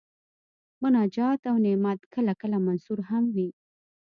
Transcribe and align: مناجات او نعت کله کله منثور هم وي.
مناجات 0.83 1.39
او 1.51 1.55
نعت 1.65 2.01
کله 2.13 2.33
کله 2.41 2.57
منثور 2.67 2.99
هم 3.09 3.23
وي. 3.35 3.49